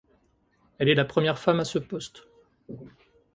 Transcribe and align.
Elle 0.79 0.89
est 0.89 0.95
la 0.95 1.05
première 1.05 1.37
femme 1.37 1.59
à 1.59 1.63
ce 1.63 1.77
poste. 1.77 2.23